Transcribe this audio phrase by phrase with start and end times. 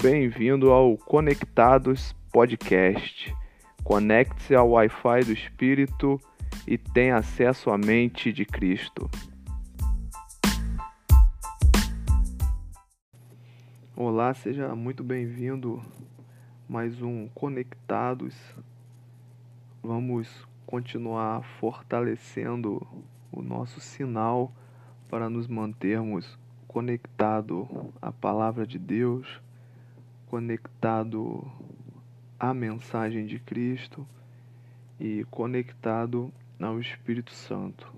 [0.00, 3.34] Bem-vindo ao Conectados Podcast.
[3.82, 6.20] Conecte-se ao Wi-Fi do Espírito
[6.68, 9.10] e tenha acesso à mente de Cristo.
[13.96, 15.82] Olá, seja muito bem-vindo
[16.68, 18.36] mais um Conectados.
[19.82, 22.86] Vamos continuar fortalecendo
[23.32, 24.52] o nosso sinal
[25.08, 26.38] para nos mantermos
[26.68, 27.66] conectado
[28.00, 29.40] à palavra de Deus,
[30.28, 31.50] conectado
[32.38, 34.06] à mensagem de Cristo
[35.00, 37.90] e conectado ao Espírito Santo.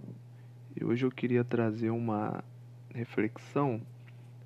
[0.77, 2.45] E hoje eu queria trazer uma
[2.95, 3.81] reflexão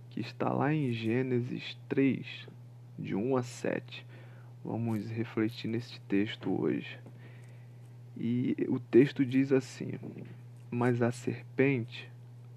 [0.08, 2.48] que está lá em Gênesis 3,
[2.98, 4.06] de 1 a 7.
[4.64, 6.98] Vamos refletir nesse texto hoje.
[8.16, 9.92] E o texto diz assim:
[10.70, 12.10] Mas a serpente,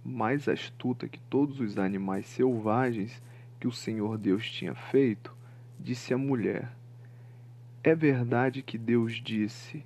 [0.06, 3.22] mais astuta que todos os animais selvagens
[3.60, 5.36] que o Senhor Deus tinha feito,
[5.80, 6.72] disse à mulher:
[7.84, 9.84] É verdade que Deus disse: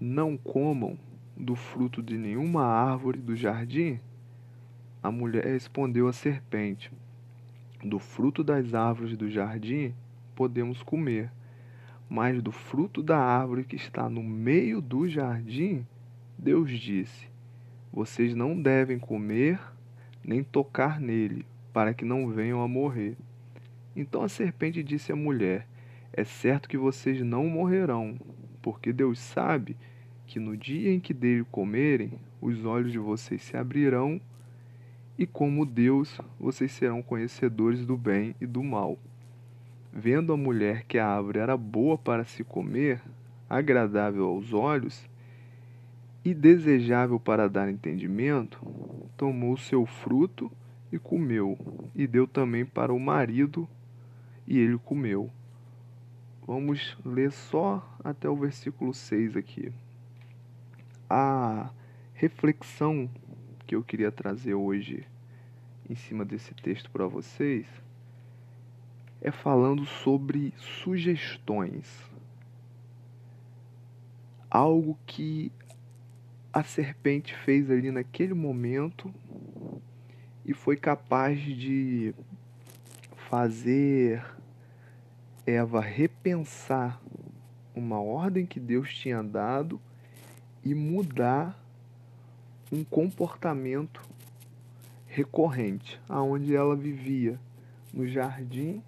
[0.00, 0.98] Não comam
[1.36, 4.00] do fruto de nenhuma árvore do jardim?
[5.02, 6.90] A mulher respondeu à serpente:
[7.84, 9.94] Do fruto das árvores do jardim
[10.34, 11.30] podemos comer,
[12.08, 15.86] mas do fruto da árvore que está no meio do jardim,
[16.38, 17.28] Deus disse:
[17.92, 19.60] Vocês não devem comer
[20.24, 23.18] nem tocar nele, para que não venham a morrer.
[23.94, 25.68] Então a serpente disse à mulher:
[26.10, 28.16] É certo que vocês não morrerão,
[28.62, 29.76] porque Deus sabe
[30.26, 34.18] que no dia em que dele comerem, os olhos de vocês se abrirão
[35.18, 38.98] e como Deus, vocês serão conhecedores do bem e do mal.
[39.92, 43.02] Vendo a mulher que a árvore era boa para se comer,
[43.50, 45.06] agradável aos olhos
[46.24, 48.64] e desejável para dar entendimento,
[49.14, 50.50] tomou seu fruto
[50.90, 51.58] e comeu,
[51.94, 53.68] e deu também para o marido,
[54.46, 55.30] e ele comeu.
[56.46, 59.72] Vamos ler só até o versículo 6 aqui.
[61.10, 61.70] A
[62.14, 63.10] reflexão
[63.66, 65.06] que eu queria trazer hoje
[65.90, 67.66] em cima desse texto para vocês
[69.20, 72.04] é falando sobre sugestões.
[74.48, 75.50] Algo que
[76.52, 79.12] a serpente fez ali naquele momento
[80.46, 82.14] e foi capaz de
[83.28, 84.24] fazer
[85.44, 87.02] Eva repensar
[87.74, 89.80] uma ordem que Deus tinha dado
[90.64, 91.60] e mudar
[92.72, 94.00] um comportamento
[95.08, 97.40] recorrente aonde ela vivia
[97.92, 98.80] no jardim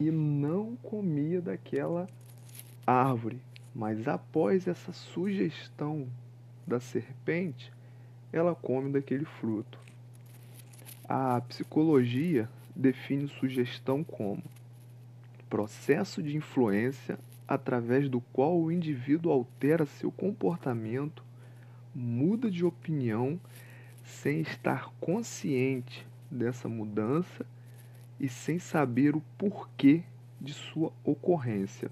[0.00, 2.06] e não comia daquela
[2.86, 3.38] árvore.
[3.74, 6.08] Mas após essa sugestão
[6.66, 7.70] da serpente,
[8.32, 9.87] ela come daquele fruto.
[11.10, 14.42] A psicologia define sugestão como
[15.48, 21.24] processo de influência através do qual o indivíduo altera seu comportamento,
[21.94, 23.40] muda de opinião
[24.04, 27.46] sem estar consciente dessa mudança
[28.20, 30.02] e sem saber o porquê
[30.38, 31.90] de sua ocorrência.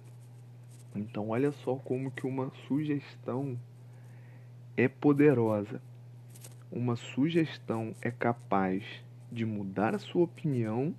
[0.95, 3.59] Então, olha só como que uma sugestão
[4.77, 5.81] é poderosa.
[6.71, 10.95] Uma sugestão é capaz de mudar a sua opinião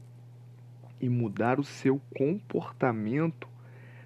[0.99, 3.47] e mudar o seu comportamento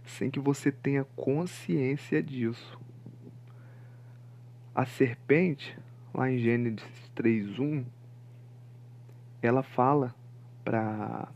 [0.05, 2.79] sem que você tenha consciência disso.
[4.73, 5.77] A serpente,
[6.13, 7.85] lá em Gênesis 3:1,
[9.41, 10.15] ela fala
[10.63, 11.27] para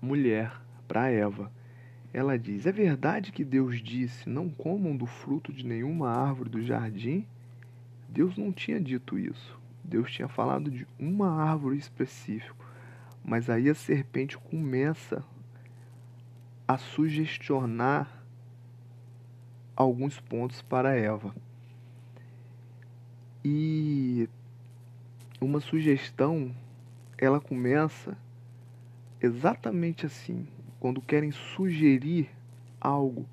[0.00, 1.50] mulher, para Eva.
[2.12, 6.62] Ela diz: "É verdade que Deus disse: não comam do fruto de nenhuma árvore do
[6.62, 7.26] jardim?"
[8.08, 9.58] Deus não tinha dito isso.
[9.88, 12.66] Deus tinha falado de uma árvore específica.
[13.24, 15.24] Mas aí a serpente começa
[16.66, 18.22] a sugestionar
[19.74, 21.34] alguns pontos para Eva.
[23.42, 24.28] E
[25.40, 26.54] uma sugestão,
[27.16, 28.16] ela começa
[29.20, 30.46] exatamente assim,
[30.78, 32.28] quando querem sugerir
[32.78, 33.26] algo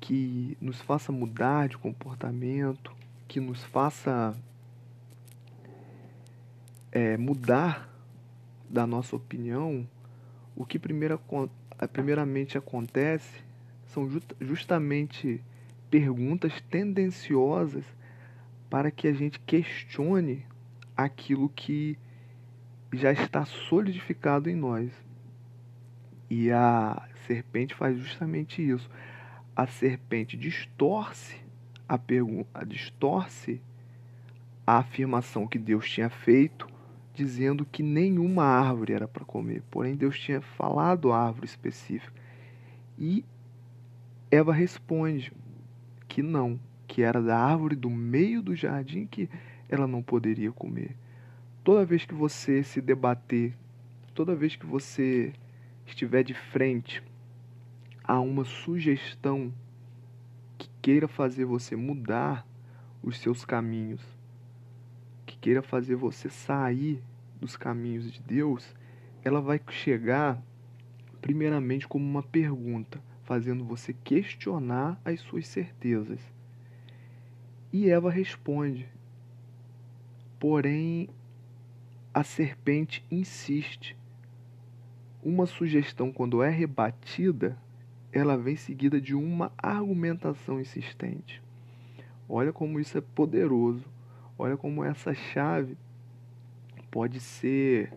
[0.00, 2.92] que nos faça mudar de comportamento,
[3.28, 4.36] que nos faça
[6.92, 7.88] é, mudar
[8.68, 9.88] da nossa opinião,
[10.54, 11.18] o que primeira,
[11.92, 13.42] primeiramente acontece
[13.86, 14.08] são
[14.40, 15.42] justamente
[15.90, 17.84] perguntas tendenciosas
[18.70, 20.46] para que a gente questione
[20.96, 21.98] aquilo que
[22.92, 24.90] já está solidificado em nós.
[26.30, 28.88] E a serpente faz justamente isso.
[29.54, 31.36] A serpente distorce
[31.86, 33.60] a pergunta, distorce
[34.66, 36.71] a afirmação que Deus tinha feito
[37.14, 39.62] dizendo que nenhuma árvore era para comer.
[39.70, 42.12] Porém, Deus tinha falado a árvore específica.
[42.98, 43.24] E
[44.30, 45.32] Eva responde
[46.08, 49.28] que não, que era da árvore do meio do jardim que
[49.68, 50.96] ela não poderia comer.
[51.64, 53.54] Toda vez que você se debater,
[54.14, 55.32] toda vez que você
[55.86, 57.02] estiver de frente
[58.04, 59.52] a uma sugestão
[60.58, 62.46] que queira fazer você mudar
[63.02, 64.00] os seus caminhos,
[65.42, 67.02] queira fazer você sair
[67.40, 68.74] dos caminhos de Deus,
[69.24, 70.40] ela vai chegar
[71.20, 76.20] primeiramente como uma pergunta, fazendo você questionar as suas certezas.
[77.72, 78.88] E Eva responde.
[80.38, 81.08] Porém,
[82.14, 83.96] a serpente insiste.
[85.24, 87.58] Uma sugestão, quando é rebatida,
[88.12, 91.42] ela vem seguida de uma argumentação insistente.
[92.28, 93.91] Olha como isso é poderoso.
[94.42, 95.76] Olha como essa chave
[96.90, 97.92] pode ser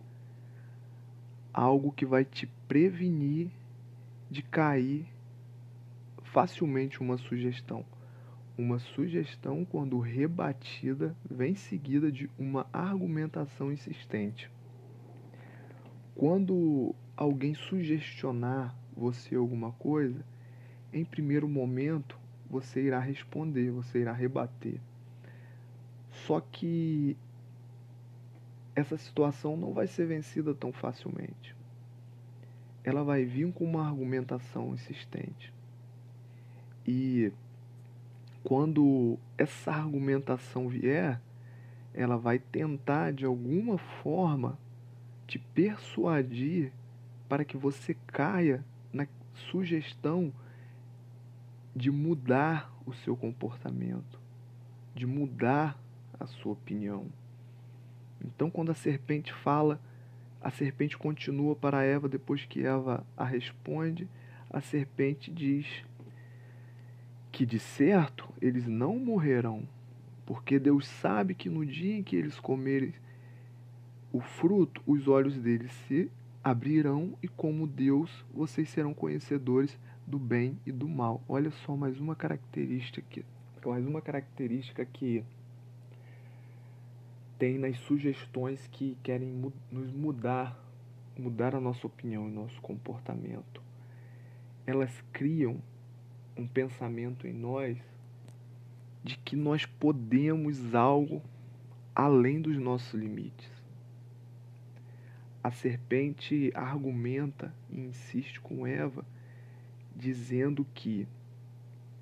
[1.51, 3.49] algo que vai te prevenir
[4.29, 5.07] de cair
[6.21, 7.83] facilmente uma sugestão.
[8.55, 14.47] Uma sugestão, quando rebatida, vem seguida de uma argumentação insistente.
[16.13, 20.23] Quando alguém sugestionar você alguma coisa,
[20.93, 24.79] em primeiro momento você irá responder, você irá rebater.
[26.25, 27.15] Só que
[28.75, 31.55] essa situação não vai ser vencida tão facilmente.
[32.83, 35.53] Ela vai vir com uma argumentação insistente.
[36.85, 37.31] E
[38.43, 41.21] quando essa argumentação vier,
[41.93, 44.57] ela vai tentar de alguma forma
[45.27, 46.71] te persuadir
[47.29, 49.07] para que você caia na
[49.51, 50.33] sugestão
[51.75, 54.19] de mudar o seu comportamento,
[54.95, 55.84] de mudar
[56.19, 57.07] a sua opinião.
[58.23, 59.79] Então, quando a serpente fala,
[60.41, 64.07] a serpente continua para Eva depois que Eva a responde.
[64.49, 65.65] A serpente diz
[67.31, 69.67] que de certo eles não morrerão,
[70.25, 72.93] porque Deus sabe que no dia em que eles comerem
[74.13, 76.09] o fruto, os olhos deles se
[76.43, 79.77] abrirão e como Deus vocês serão conhecedores
[80.07, 81.21] do bem e do mal.
[81.27, 83.25] Olha só mais uma característica,
[83.65, 85.23] mais uma característica que
[87.37, 90.57] tem nas sugestões que querem mu nos mudar,
[91.17, 93.61] mudar a nossa opinião e nosso comportamento.
[94.65, 95.61] Elas criam
[96.37, 97.77] um pensamento em nós
[99.03, 101.21] de que nós podemos algo
[101.93, 103.51] além dos nossos limites.
[105.43, 109.05] A serpente argumenta e insiste com Eva
[109.95, 111.07] dizendo que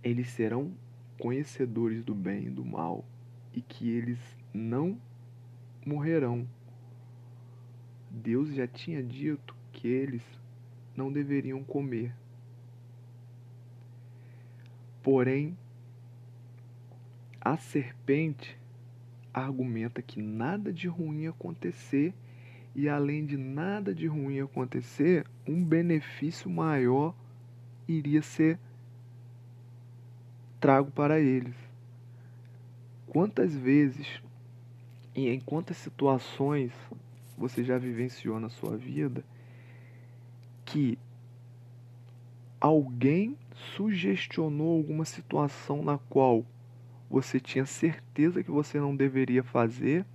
[0.02, 0.72] eles serão
[1.20, 3.06] conhecedores do bem e do mal
[3.54, 4.20] e que eles
[4.54, 4.98] não
[5.88, 6.48] morrerão.
[8.10, 10.24] Deus já tinha dito que eles
[10.96, 12.14] não deveriam comer.
[15.02, 15.58] Porém,
[17.42, 18.58] a serpente
[19.34, 22.14] argumenta que nada de ruim acontecer
[22.76, 27.14] e além de nada de ruim acontecer, um benefício maior
[27.88, 28.58] iria ser
[30.60, 31.56] trago para eles.
[33.08, 34.22] Quantas vezes
[35.16, 36.72] e em quantas situações
[37.38, 39.24] você já vivenciou na sua vida
[40.66, 40.98] que
[42.60, 43.38] alguém
[43.76, 46.46] sugestionou alguma situação na qual
[47.10, 50.06] você tinha certeza que você não deveria fazer,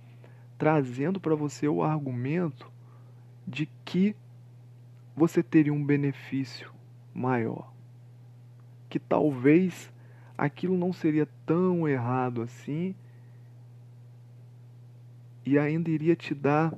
[0.57, 2.69] trazendo para você o argumento
[3.47, 4.15] de que
[5.15, 6.71] você teria um benefício
[7.13, 7.71] maior.
[8.89, 9.93] Que talvez
[10.37, 12.95] aquilo não seria tão errado assim
[15.49, 16.71] e ainda iria te dar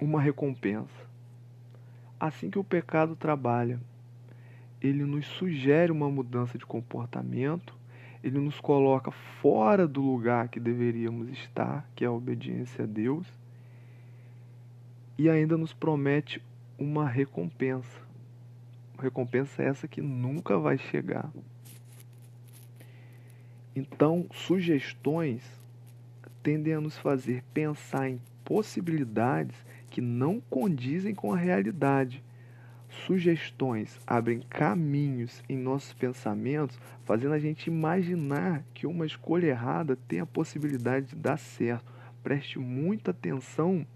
[0.00, 1.04] uma recompensa.
[2.20, 3.80] Assim que o pecado trabalha,
[4.80, 7.74] ele nos sugere uma mudança de comportamento,
[8.22, 13.26] ele nos coloca fora do lugar que deveríamos estar, que é a obediência a Deus,
[15.18, 16.40] e ainda nos promete
[16.78, 18.00] uma recompensa.
[18.96, 21.28] Recompensa essa que nunca vai chegar.
[23.74, 25.42] Então, sugestões
[26.48, 29.54] tendem a nos fazer pensar em possibilidades
[29.90, 32.24] que não condizem com a realidade.
[33.06, 40.20] Sugestões abrem caminhos em nossos pensamentos, fazendo a gente imaginar que uma escolha errada tem
[40.20, 41.84] a possibilidade de dar certo.
[42.22, 43.86] Preste muita atenção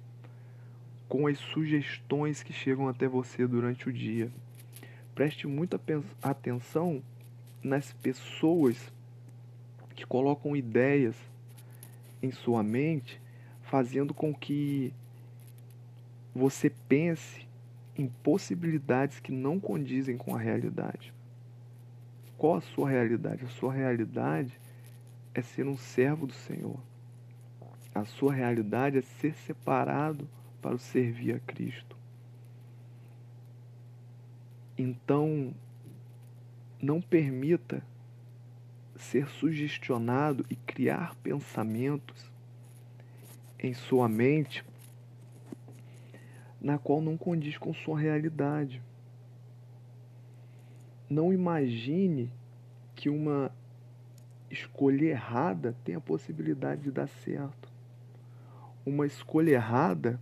[1.08, 4.30] com as sugestões que chegam até você durante o dia.
[5.14, 5.80] Preste muita
[6.22, 7.02] atenção
[7.62, 8.92] nas pessoas
[9.94, 11.31] que colocam ideias
[12.22, 13.20] em sua mente,
[13.62, 14.92] fazendo com que
[16.34, 17.46] você pense
[17.96, 21.12] em possibilidades que não condizem com a realidade.
[22.38, 23.44] Qual a sua realidade?
[23.44, 24.58] A sua realidade
[25.34, 26.78] é ser um servo do Senhor.
[27.94, 30.28] A sua realidade é ser separado
[30.60, 31.96] para servir a Cristo.
[34.78, 35.54] Então,
[36.80, 37.82] não permita
[38.96, 42.30] ser sugestionado e criar pensamentos
[43.58, 44.64] em sua mente
[46.60, 48.80] na qual não condiz com sua realidade.
[51.10, 52.32] Não imagine
[52.94, 53.50] que uma
[54.50, 57.68] escolha errada tem a possibilidade de dar certo.
[58.84, 60.20] Uma escolha errada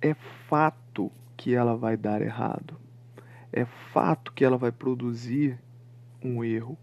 [0.00, 0.14] é
[0.48, 2.78] fato que ela vai dar errado.
[3.52, 5.58] É fato que ela vai produzir
[6.26, 6.76] um erro.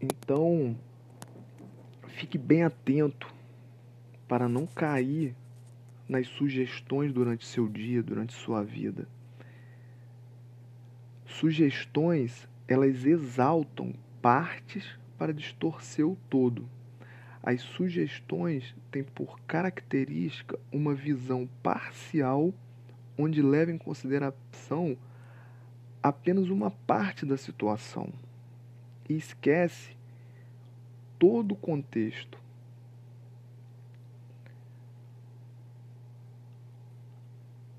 [0.00, 0.76] Então,
[2.08, 3.32] fique bem atento
[4.28, 5.34] para não cair
[6.08, 9.08] nas sugestões durante seu dia, durante sua vida.
[11.26, 16.68] Sugestões, elas exaltam partes para distorcer o todo.
[17.42, 22.52] As sugestões têm por característica uma visão parcial
[23.16, 24.96] onde leva em consideração
[26.02, 28.12] apenas uma parte da situação
[29.08, 29.96] e esquece
[31.18, 32.38] todo o contexto.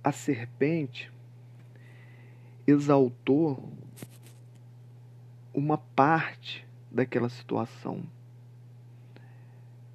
[0.03, 1.11] A serpente
[2.65, 3.71] exaltou
[5.53, 8.03] uma parte daquela situação.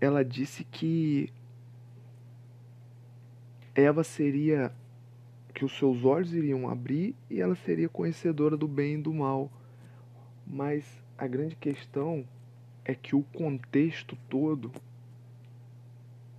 [0.00, 1.32] Ela disse que
[3.74, 4.72] Eva seria
[5.54, 9.50] que os seus olhos iriam abrir e ela seria conhecedora do bem e do mal.
[10.44, 10.84] Mas
[11.16, 12.26] a grande questão
[12.84, 14.72] é que o contexto todo,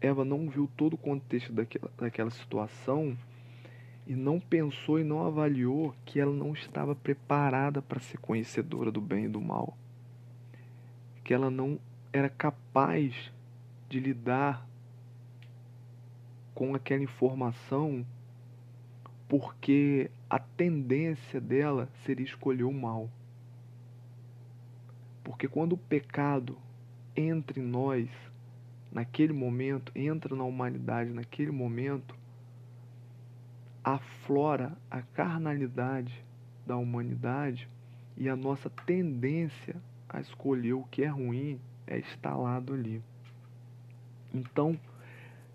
[0.02, 3.18] Eva não viu todo o contexto daquela, daquela situação
[4.06, 9.02] e não pensou e não avaliou que ela não estava preparada para ser conhecedora do
[9.02, 9.78] bem e do mal.
[11.24, 11.80] Que ela não
[12.12, 13.32] era capaz
[13.90, 14.68] de lidar
[16.54, 18.06] com aquela informação
[19.28, 23.10] porque a tendência dela seria escolher o mal.
[25.24, 26.58] Porque quando o pecado
[27.16, 28.10] entra em nós,
[28.92, 32.16] naquele momento, entra na humanidade naquele momento,
[33.84, 36.24] aflora a carnalidade
[36.66, 37.70] da humanidade
[38.18, 39.76] e a nossa tendência
[40.08, 43.02] a escolher o que é ruim é instalado ali.
[44.34, 44.80] Então,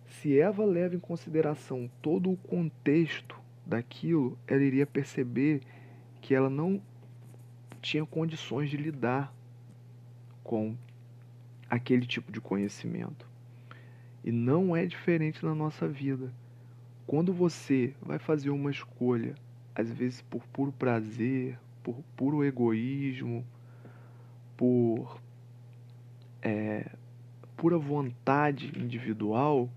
[0.07, 5.63] se Eva leva em consideração todo o contexto daquilo, ela iria perceber
[6.21, 6.81] que ela não
[7.81, 9.35] tinha condições de lidar
[10.43, 10.77] com
[11.69, 13.27] aquele tipo de conhecimento.
[14.23, 16.33] E não é diferente na nossa vida.
[17.07, 19.35] Quando você vai fazer uma escolha,
[19.75, 23.45] às vezes por puro prazer, por puro egoísmo,
[24.57, 25.19] por
[26.43, 26.91] é,
[27.57, 29.71] pura vontade individual,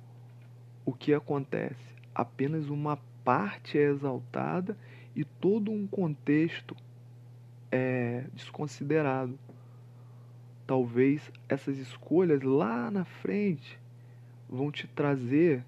[0.85, 1.93] o que acontece?
[2.13, 4.77] Apenas uma parte é exaltada
[5.15, 6.75] e todo um contexto
[7.71, 9.37] é desconsiderado.
[10.65, 13.79] Talvez essas escolhas lá na frente
[14.49, 15.63] vão te trazer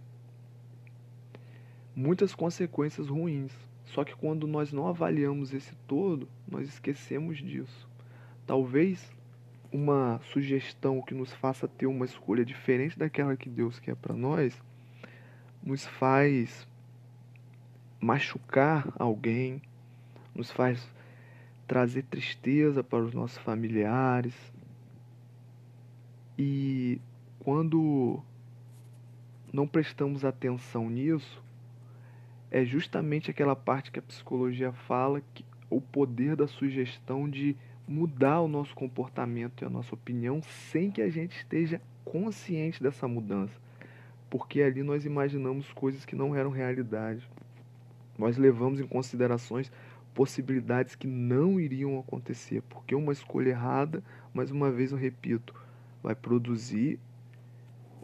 [1.95, 3.51] muitas consequências ruins.
[3.85, 7.87] Só que quando nós não avaliamos esse todo, nós esquecemos disso.
[8.45, 9.11] Talvez
[9.71, 14.59] uma sugestão que nos faça ter uma escolha diferente daquela que Deus quer para nós
[15.61, 16.67] nos faz
[18.05, 19.59] machucar alguém,
[20.35, 20.87] nos faz
[21.67, 24.35] trazer tristeza para os nossos familiares.
[26.37, 27.01] E
[27.39, 28.21] quando
[29.51, 31.43] não prestamos atenção nisso,
[32.51, 37.55] é justamente aquela parte que a psicologia fala que o poder da sugestão de
[37.87, 43.07] mudar o nosso comportamento e a nossa opinião sem que a gente esteja consciente dessa
[43.07, 43.59] mudança.
[44.29, 47.27] Porque ali nós imaginamos coisas que não eram realidade.
[48.17, 49.71] Nós levamos em considerações
[50.13, 54.01] possibilidades que não iriam acontecer, porque uma escolha errada,
[54.33, 55.53] mais uma vez eu repito,
[56.01, 56.97] vai produzir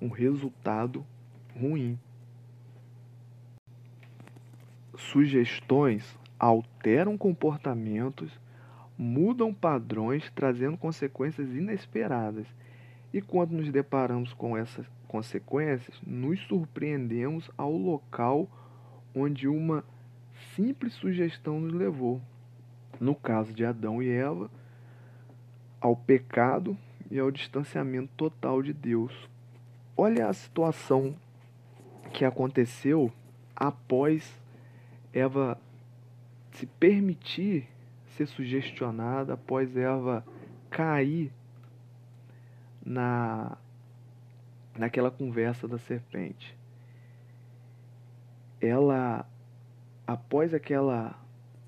[0.01, 1.06] um resultado
[1.56, 1.98] ruim.
[4.98, 8.39] Sugestões alteram comportamentos,
[8.98, 12.46] mudam padrões, trazendo consequências inesperadas.
[13.13, 18.50] E quando nos deparamos com essas consequências, nos surpreendemos ao local
[19.13, 19.84] onde uma
[20.55, 22.21] simples sugestão nos levou,
[23.00, 24.50] no caso de Adão e Eva,
[25.79, 26.77] ao pecado
[27.10, 29.13] e ao distanciamento total de Deus.
[29.98, 31.15] olha a situação
[32.13, 33.12] que aconteceu
[33.55, 34.41] após
[35.13, 35.60] Eva
[36.53, 37.67] se permitir
[38.15, 40.25] ser sugestionada, após Eva
[40.69, 41.31] cair
[42.86, 43.57] na
[44.77, 46.55] naquela conversa da serpente.
[48.60, 49.25] Ela
[50.12, 51.18] após aquela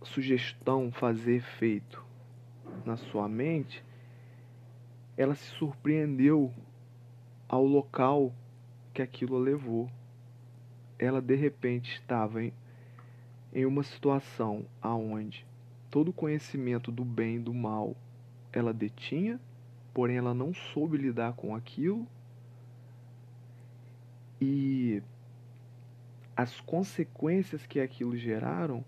[0.01, 2.03] sugestão fazer efeito
[2.85, 3.81] na sua mente,
[5.15, 6.51] ela se surpreendeu
[7.47, 8.33] ao local
[8.93, 9.89] que aquilo a levou.
[10.99, 12.53] Ela de repente estava em,
[13.53, 15.45] em uma situação aonde
[15.89, 17.95] todo o conhecimento do bem e do mal
[18.51, 19.39] ela detinha,
[19.93, 22.05] porém ela não soube lidar com aquilo
[24.41, 25.01] e
[26.35, 28.83] as consequências que aquilo geraram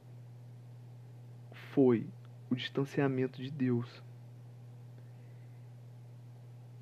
[1.74, 2.08] foi
[2.50, 4.04] o distanciamento de Deus.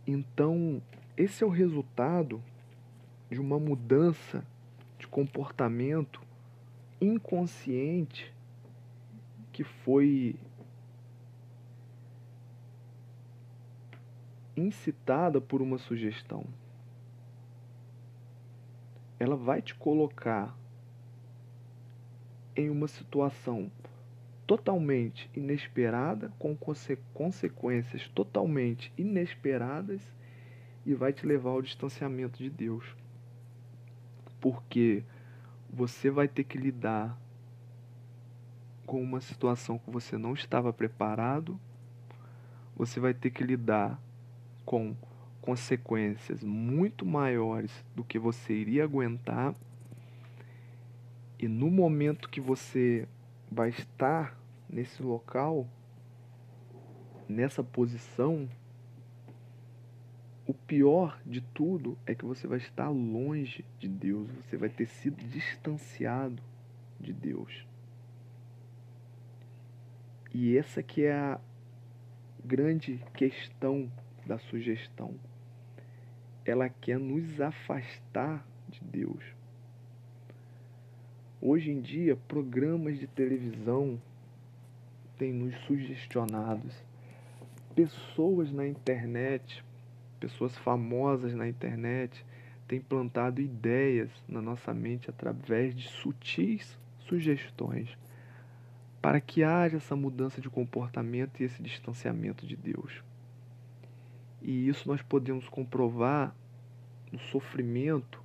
[0.05, 0.81] Então,
[1.15, 2.43] esse é o resultado
[3.29, 4.45] de uma mudança
[4.99, 6.21] de comportamento
[7.01, 8.33] inconsciente
[9.51, 10.35] que foi
[14.55, 16.45] incitada por uma sugestão.
[19.23, 20.53] Ela vai te colocar
[22.57, 23.71] em uma situação
[24.45, 30.01] totalmente inesperada, com conse consequências totalmente inesperadas
[30.85, 32.83] e vai te levar ao distanciamento de Deus.
[34.41, 35.05] Porque
[35.69, 37.17] você vai ter que lidar
[38.85, 41.57] com uma situação que você não estava preparado,
[42.75, 43.97] você vai ter que lidar
[44.65, 44.93] com
[45.43, 49.53] consequências muito maiores do que você iria aguentar.
[51.37, 53.05] E no momento que você
[53.51, 55.67] vai estar nesse local,
[57.27, 58.47] nessa posição,
[60.47, 64.85] o pior de tudo é que você vai estar longe de Deus, você vai ter
[64.85, 66.41] sido distanciado
[66.97, 67.67] de Deus.
[70.33, 71.39] E essa que é a
[72.45, 73.91] grande questão
[74.25, 75.13] da sugestão.
[76.45, 79.23] Ela quer nos afastar de Deus.
[81.41, 84.01] Hoje em dia, programas de televisão
[85.17, 86.73] têm nos sugestionados.
[87.75, 89.63] Pessoas na internet,
[90.19, 92.25] pessoas famosas na internet,
[92.67, 97.97] têm plantado ideias na nossa mente através de sutis sugestões
[99.03, 103.03] para que haja essa mudança de comportamento e esse distanciamento de Deus.
[104.43, 106.35] E isso nós podemos comprovar
[107.11, 108.23] no sofrimento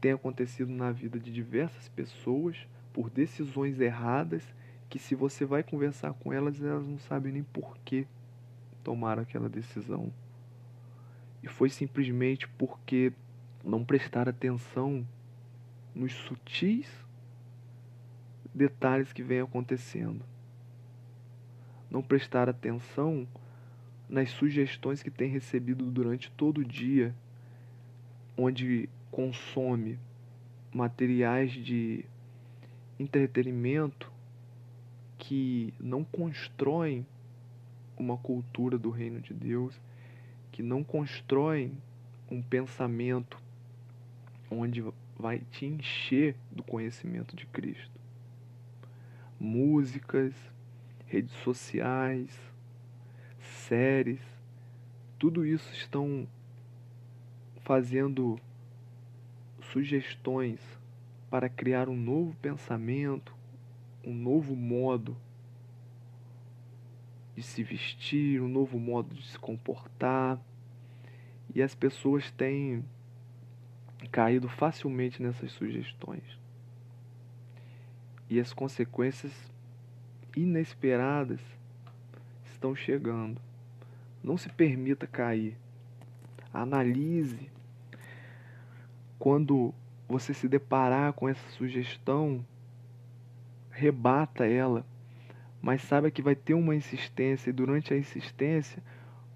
[0.00, 2.56] tem acontecido na vida de diversas pessoas
[2.92, 4.42] por decisões erradas
[4.88, 8.06] que se você vai conversar com elas, elas não sabem nem por que
[8.82, 10.12] tomaram aquela decisão.
[11.42, 13.12] E foi simplesmente porque
[13.62, 15.06] não prestaram atenção
[15.94, 16.88] nos sutis
[18.54, 20.24] detalhes que vem acontecendo.
[21.90, 23.26] Não prestar atenção
[24.08, 27.14] nas sugestões que tem recebido durante todo o dia,
[28.36, 29.98] onde consome
[30.72, 32.04] materiais de
[32.98, 34.10] entretenimento
[35.18, 37.06] que não constroem
[37.96, 39.78] uma cultura do reino de Deus,
[40.52, 41.72] que não constroem
[42.30, 43.38] um pensamento
[44.50, 44.82] onde
[45.18, 47.90] vai te encher do conhecimento de Cristo.
[49.38, 50.32] Músicas,
[51.06, 52.47] redes sociais,
[53.68, 54.20] séries,
[55.18, 56.26] tudo isso estão
[57.60, 58.40] fazendo
[59.60, 60.58] sugestões
[61.30, 63.34] para criar um novo pensamento,
[64.02, 65.14] um novo modo
[67.36, 70.40] de se vestir, um novo modo de se comportar.
[71.54, 72.84] E as pessoas têm
[74.10, 76.24] caído facilmente nessas sugestões.
[78.30, 79.32] E as consequências
[80.34, 81.40] inesperadas
[82.50, 83.47] estão chegando.
[84.22, 85.56] Não se permita cair.
[86.52, 87.50] Analise
[89.18, 89.74] quando
[90.08, 92.44] você se deparar com essa sugestão,
[93.70, 94.86] rebata ela,
[95.60, 98.82] mas saiba que vai ter uma insistência e durante a insistência,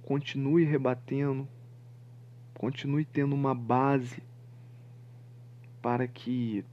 [0.03, 1.47] continue rebatendo,
[2.55, 4.23] continue tendo uma base
[5.81, 6.65] para que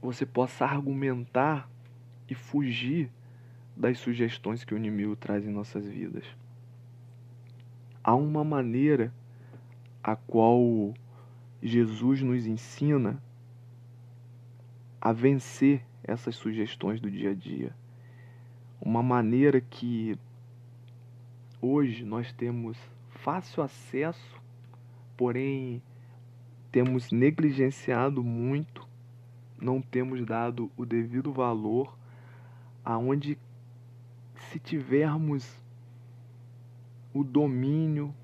[0.00, 1.68] você possa argumentar
[2.28, 3.10] e fugir
[3.76, 6.24] das sugestões que o inimigo traz em nossas vidas.
[8.06, 9.12] Há uma maneira
[10.00, 10.94] a qual
[11.60, 13.20] Jesus nos ensina
[15.00, 17.74] a vencer essas sugestões do dia a dia.
[18.80, 20.16] Uma maneira que
[21.60, 22.78] hoje nós temos
[23.10, 24.40] fácil acesso,
[25.16, 25.82] porém
[26.70, 28.86] temos negligenciado muito,
[29.60, 31.98] não temos dado o devido valor,
[32.84, 33.36] aonde
[34.36, 35.65] se tivermos
[37.18, 38.14] o domínio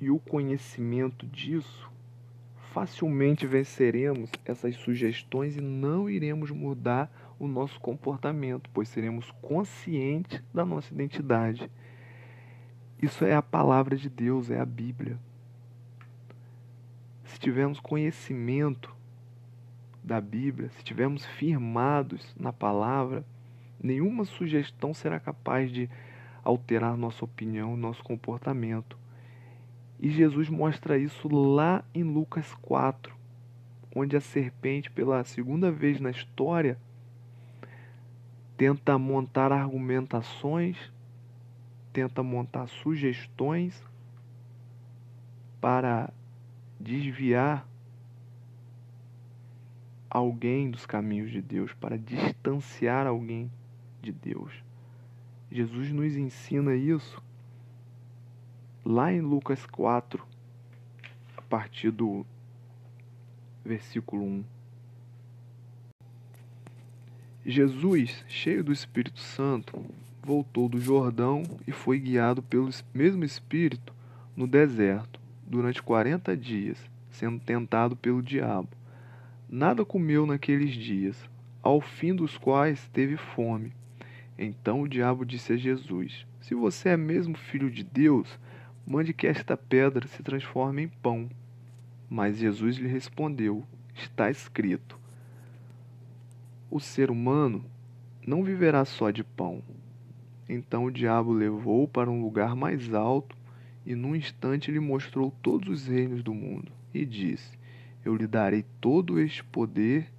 [0.00, 1.90] e o conhecimento disso,
[2.72, 10.64] facilmente venceremos essas sugestões e não iremos mudar o nosso comportamento, pois seremos conscientes da
[10.64, 11.70] nossa identidade.
[13.02, 15.18] Isso é a palavra de Deus, é a Bíblia.
[17.24, 18.96] Se tivermos conhecimento
[20.02, 23.24] da Bíblia, se tivermos firmados na palavra,
[23.78, 25.88] nenhuma sugestão será capaz de
[26.48, 28.96] alterar nossa opinião, nosso comportamento.
[30.00, 33.14] E Jesus mostra isso lá em Lucas 4,
[33.94, 36.78] onde a serpente, pela segunda vez na história,
[38.56, 40.78] tenta montar argumentações,
[41.92, 43.82] tenta montar sugestões
[45.60, 46.10] para
[46.80, 47.68] desviar
[50.08, 53.50] alguém dos caminhos de Deus, para distanciar alguém
[54.00, 54.67] de Deus.
[55.50, 57.22] Jesus nos ensina isso
[58.84, 60.22] lá em Lucas 4,
[61.36, 62.24] a partir do
[63.64, 64.44] versículo 1.
[67.46, 69.82] Jesus, cheio do Espírito Santo,
[70.22, 73.94] voltou do Jordão e foi guiado pelo mesmo Espírito
[74.36, 76.78] no deserto durante quarenta dias,
[77.10, 78.68] sendo tentado pelo diabo.
[79.48, 81.18] Nada comeu naqueles dias,
[81.62, 83.72] ao fim dos quais teve fome.
[84.38, 88.38] Então o diabo disse a Jesus: Se você é mesmo filho de Deus,
[88.86, 91.28] mande que esta pedra se transforme em pão.
[92.08, 94.98] Mas Jesus lhe respondeu: Está escrito
[96.70, 97.64] o ser humano
[98.26, 99.62] não viverá só de pão.
[100.48, 103.36] Então o diabo levou para um lugar mais alto
[103.86, 107.58] e num instante lhe mostrou todos os reinos do mundo e disse:
[108.04, 110.10] Eu lhe darei todo este poder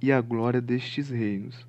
[0.00, 1.66] e a glória destes reinos,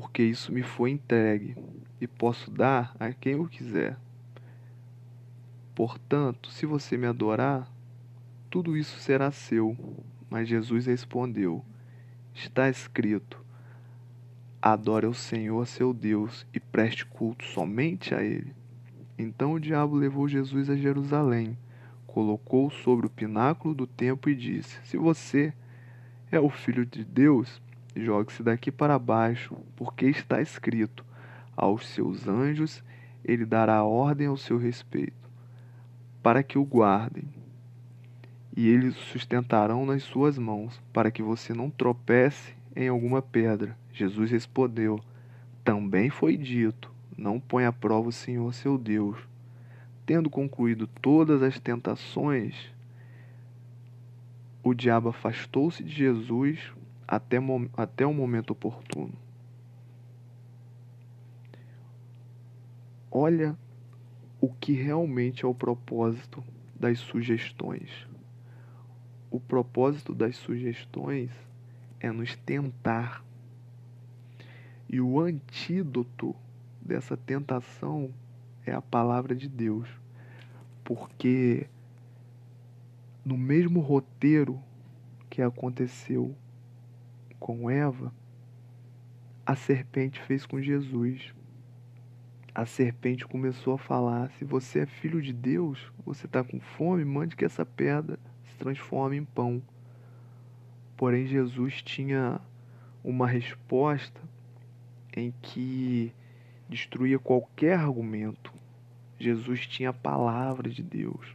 [0.00, 1.56] porque isso me foi entregue
[2.00, 3.98] e posso dar a quem eu quiser.
[5.74, 7.68] Portanto, se você me adorar,
[8.48, 9.76] tudo isso será seu.
[10.30, 11.64] Mas Jesus respondeu:
[12.32, 13.44] Está escrito:
[14.62, 18.54] Adore ao Senhor seu Deus e preste culto somente a Ele.
[19.18, 21.58] Então o diabo levou Jesus a Jerusalém,
[22.06, 25.52] colocou-o sobre o pináculo do templo e disse: Se você
[26.30, 27.60] é o filho de Deus,
[27.98, 31.04] jogue-se daqui para baixo, porque está escrito:
[31.56, 32.82] Aos seus anjos
[33.24, 35.28] ele dará ordem ao seu respeito,
[36.22, 37.38] para que o guardem
[38.58, 43.78] e eles o sustentarão nas suas mãos, para que você não tropece em alguma pedra.
[43.92, 44.98] Jesus respondeu:
[45.62, 49.16] Também foi dito: Não põe à prova o Senhor seu Deus.
[50.04, 52.56] Tendo concluído todas as tentações,
[54.60, 56.58] o diabo afastou-se de Jesus
[57.08, 57.38] até,
[57.74, 59.14] até o momento oportuno.
[63.10, 63.56] Olha
[64.38, 66.44] o que realmente é o propósito
[66.78, 68.06] das sugestões.
[69.30, 71.30] O propósito das sugestões
[71.98, 73.24] é nos tentar.
[74.86, 76.36] E o antídoto
[76.80, 78.12] dessa tentação
[78.64, 79.88] é a palavra de Deus.
[80.84, 81.66] Porque
[83.24, 84.62] no mesmo roteiro
[85.28, 86.34] que aconteceu
[87.38, 88.12] com Eva,
[89.46, 91.32] a serpente fez com Jesus.
[92.54, 97.04] A serpente começou a falar: se você é filho de Deus, você está com fome,
[97.04, 98.18] mande que essa pedra
[98.58, 99.62] transforma em pão.
[100.96, 102.40] Porém, Jesus tinha
[103.02, 104.20] uma resposta
[105.16, 106.12] em que
[106.68, 108.52] destruía qualquer argumento.
[109.18, 111.34] Jesus tinha a palavra de Deus.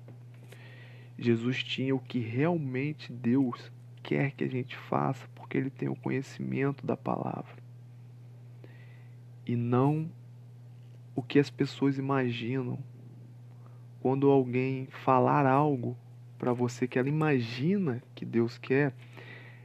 [1.18, 3.72] Jesus tinha o que realmente Deus
[4.04, 7.64] quer que a gente faça, porque ele tem o conhecimento da palavra.
[9.46, 10.12] E não
[11.16, 12.78] o que as pessoas imaginam.
[14.02, 15.98] Quando alguém falar algo
[16.38, 18.94] para você que ela imagina que Deus quer,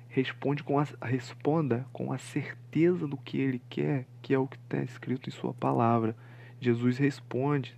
[0.08, 4.56] responde com a, responda com a certeza do que ele quer, que é o que
[4.56, 6.16] está escrito em sua palavra.
[6.60, 7.76] Jesus responde.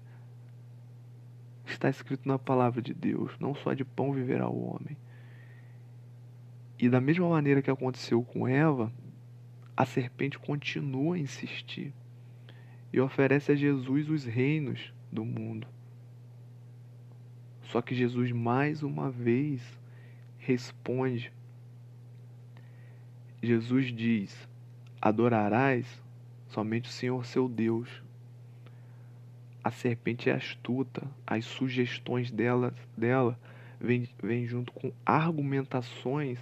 [1.65, 4.97] Está escrito na palavra de Deus, não só de pão viverá o homem.
[6.81, 8.91] E da mesma maneira que aconteceu com Eva,
[9.77, 11.93] a serpente continua a insistir
[12.91, 15.69] e oferece a Jesus os reinos do mundo.
[17.65, 19.61] Só que Jesus mais uma vez
[20.39, 21.31] responde.
[23.43, 24.49] Jesus diz:
[25.03, 26.03] Adorarás
[26.49, 28.03] somente o Senhor seu Deus.
[29.63, 33.39] A serpente é astuta, as sugestões dela, dela
[33.79, 36.39] vem, vem junto com argumentações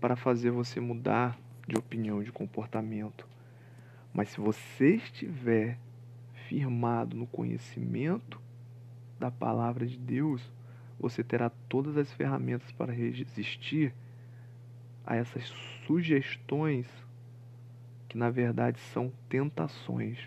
[0.00, 3.26] para fazer você mudar de opinião, de comportamento.
[4.12, 5.78] Mas se você estiver
[6.48, 8.40] firmado no conhecimento
[9.18, 10.42] da palavra de Deus,
[10.98, 13.94] você terá todas as ferramentas para resistir
[15.06, 15.44] a essas
[15.86, 16.86] sugestões
[18.08, 20.18] que na verdade são tentações.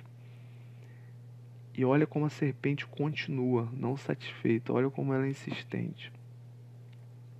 [1.73, 6.11] E olha como a serpente continua, não satisfeita, olha como ela é insistente.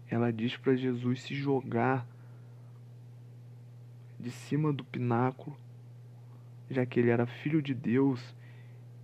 [0.09, 2.05] Ela diz para Jesus se jogar
[4.23, 5.55] de cima do pináculo,
[6.69, 8.33] já que ele era filho de Deus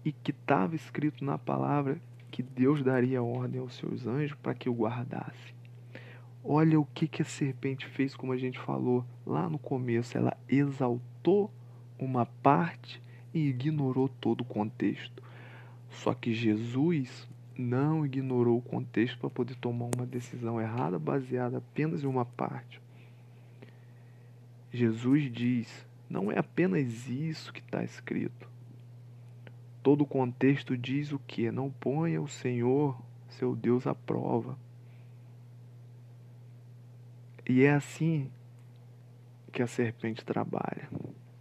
[0.03, 2.01] e que estava escrito na palavra
[2.31, 5.53] que Deus daria ordem aos seus anjos para que o guardasse.
[6.41, 10.17] Olha o que, que a serpente fez, como a gente falou lá no começo.
[10.17, 11.51] Ela exaltou
[11.99, 13.01] uma parte
[13.33, 15.21] e ignorou todo o contexto.
[15.89, 17.27] Só que Jesus
[17.57, 22.79] não ignorou o contexto para poder tomar uma decisão errada baseada apenas em uma parte.
[24.71, 28.49] Jesus diz: não é apenas isso que está escrito.
[29.83, 31.51] Todo o contexto diz o que?
[31.51, 34.57] Não ponha o Senhor, seu Deus, à prova.
[37.47, 38.29] E é assim
[39.51, 40.89] que a serpente trabalha.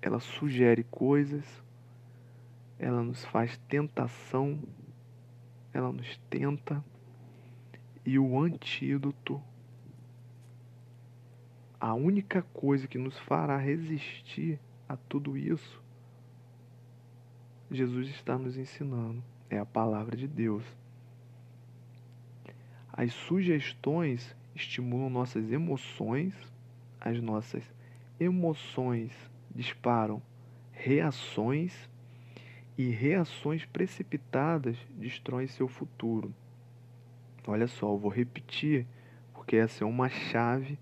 [0.00, 1.44] Ela sugere coisas,
[2.78, 4.62] ela nos faz tentação,
[5.72, 6.84] ela nos tenta,
[8.04, 9.42] e o antídoto,
[11.80, 15.82] a única coisa que nos fará resistir a tudo isso,
[17.70, 20.64] Jesus está nos ensinando, é a palavra de Deus.
[22.92, 26.34] As sugestões estimulam nossas emoções,
[27.00, 27.62] as nossas
[28.18, 29.12] emoções
[29.54, 30.20] disparam
[30.72, 31.88] reações
[32.76, 36.34] e reações precipitadas destroem seu futuro.
[37.46, 38.86] Olha só, eu vou repetir,
[39.32, 40.78] porque essa é uma chave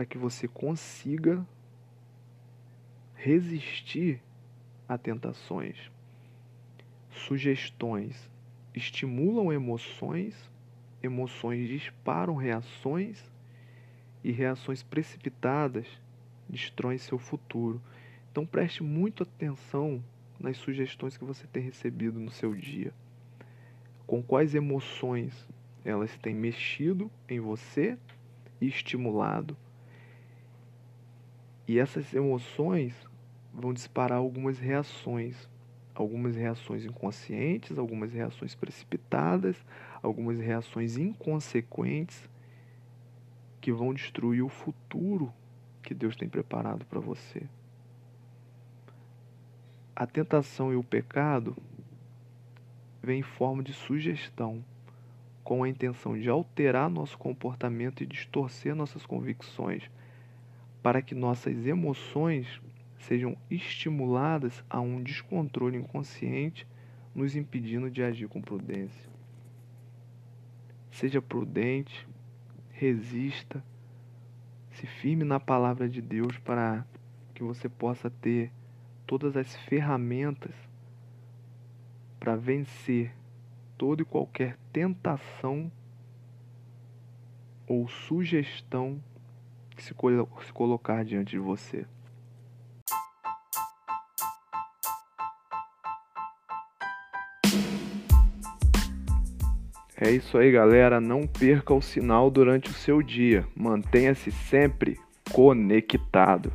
[0.00, 1.46] para que você consiga
[3.14, 4.18] resistir
[4.88, 5.76] a tentações.
[7.10, 8.30] Sugestões
[8.74, 10.34] estimulam emoções
[11.02, 13.22] emoções disparam reações
[14.24, 15.86] e reações precipitadas
[16.48, 17.78] destroem seu futuro.
[18.32, 20.02] Então preste muito atenção
[20.38, 22.94] nas sugestões que você tem recebido no seu dia.
[24.06, 25.46] Com quais emoções
[25.84, 27.98] elas têm mexido em você
[28.62, 29.54] e estimulado.
[31.70, 32.92] E essas emoções
[33.54, 35.48] vão disparar algumas reações,
[35.94, 39.54] algumas reações inconscientes, algumas reações precipitadas,
[40.02, 42.28] algumas reações inconsequentes
[43.60, 45.32] que vão destruir o futuro
[45.80, 47.44] que Deus tem preparado para você.
[49.94, 51.56] A tentação e o pecado
[53.00, 54.64] vêm em forma de sugestão,
[55.44, 59.88] com a intenção de alterar nosso comportamento e distorcer nossas convicções,
[60.82, 62.60] para que nossas emoções
[62.98, 66.66] sejam estimuladas a um descontrole inconsciente,
[67.14, 69.10] nos impedindo de agir com prudência.
[70.90, 72.06] Seja prudente,
[72.70, 73.64] resista,
[74.70, 76.86] se firme na palavra de Deus para
[77.34, 78.52] que você possa ter
[79.06, 80.54] todas as ferramentas
[82.18, 83.14] para vencer
[83.76, 85.72] toda e qualquer tentação
[87.66, 89.02] ou sugestão
[89.82, 91.86] se, se colocar diante de você.
[100.02, 100.98] É isso aí, galera.
[100.98, 103.46] Não perca o sinal durante o seu dia.
[103.54, 104.98] Mantenha-se sempre
[105.30, 106.50] conectado.